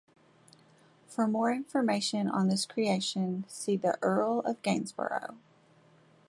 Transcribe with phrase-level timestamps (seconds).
[1.05, 5.37] For more information on this creation, see the Earl of Gainsborough.